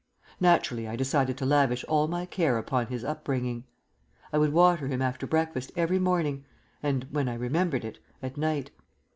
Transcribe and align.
Naturally 0.39 0.87
I 0.87 0.95
decided 0.95 1.37
to 1.37 1.45
lavish 1.45 1.85
all 1.87 2.07
my 2.07 2.25
care 2.25 2.57
upon 2.57 2.87
his 2.87 3.03
upbringing. 3.03 3.65
I 4.33 4.39
would 4.39 4.51
water 4.51 4.87
him 4.87 4.99
after 4.99 5.27
breakfast 5.27 5.71
every 5.75 5.99
morning, 5.99 6.43
and 6.81 7.03
(when 7.11 7.29
I 7.29 7.35
remembered 7.35 7.85
it) 7.85 7.99
at 8.19 8.35
night. 8.35 8.71